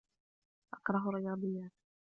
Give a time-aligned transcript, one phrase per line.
[0.73, 1.71] أكره الرياضيات.